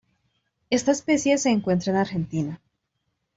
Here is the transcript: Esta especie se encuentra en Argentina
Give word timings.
Esta 0.71 0.89
especie 0.93 1.37
se 1.37 1.51
encuentra 1.51 1.91
en 1.91 1.99
Argentina 1.99 2.61